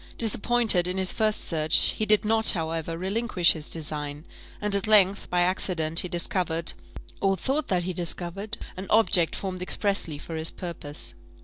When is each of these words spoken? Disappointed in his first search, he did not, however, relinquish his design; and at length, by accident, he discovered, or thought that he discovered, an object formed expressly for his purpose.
Disappointed 0.17 0.87
in 0.87 0.97
his 0.97 1.13
first 1.13 1.41
search, 1.41 1.89
he 1.95 2.07
did 2.07 2.25
not, 2.25 2.53
however, 2.53 2.97
relinquish 2.97 3.51
his 3.51 3.69
design; 3.69 4.25
and 4.59 4.73
at 4.73 4.87
length, 4.87 5.29
by 5.29 5.41
accident, 5.41 5.99
he 5.99 6.07
discovered, 6.07 6.73
or 7.21 7.37
thought 7.37 7.67
that 7.67 7.83
he 7.83 7.93
discovered, 7.93 8.57
an 8.75 8.87
object 8.89 9.35
formed 9.35 9.61
expressly 9.61 10.17
for 10.17 10.33
his 10.35 10.49
purpose. 10.49 11.13